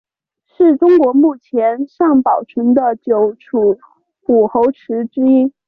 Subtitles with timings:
[0.47, 3.77] 是中国目前尚保存的九处
[4.27, 5.53] 武侯祠之一。